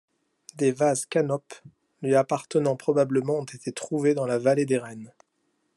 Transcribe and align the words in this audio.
Des 0.55 0.71
vases 0.71 1.05
canopes 1.05 1.53
lui 2.01 2.15
appartenant 2.15 2.75
probablement 2.75 3.35
ont 3.37 3.43
été 3.45 3.71
trouvés 3.71 4.15
dans 4.15 4.25
la 4.25 4.39
Vallée 4.39 4.65
des 4.65 4.79
reines. 4.79 5.13